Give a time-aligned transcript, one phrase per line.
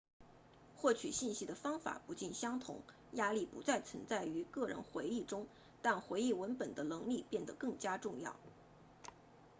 [0.77, 5.45] 获取信息的方法不尽相同压力不再存在于个人回忆中
[5.83, 8.35] 但回忆文本的能力变得更加重要